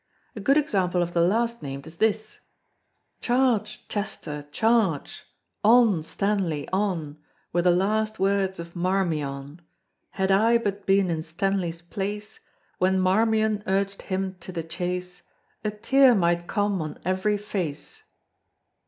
A 0.35 0.39
good 0.39 0.57
example 0.57 1.03
of 1.03 1.13
the 1.13 1.21
last 1.21 1.61
named 1.61 1.85
is 1.85 1.97
this: 1.97 2.39
Charge, 3.21 3.87
Chester, 3.87 4.47
Charge: 4.51 5.25
on, 5.63 6.01
Stanley, 6.01 6.67
on! 6.73 7.19
Were 7.53 7.61
the 7.61 7.69
last 7.69 8.17
words 8.17 8.57
of 8.59 8.75
Marmion. 8.75 9.61
Had 10.09 10.31
I 10.31 10.57
but 10.57 10.87
been 10.87 11.11
in 11.11 11.21
Stanley's 11.21 11.83
place, 11.83 12.39
When 12.79 12.99
Marmion 12.99 13.61
urged 13.67 14.01
him 14.01 14.37
to 14.39 14.51
the 14.51 14.63
chase, 14.63 15.21
A 15.63 15.69
tear 15.69 16.15
might 16.15 16.47
come 16.47 16.81
on 16.81 16.97
every 17.05 17.37
face. 17.37 18.01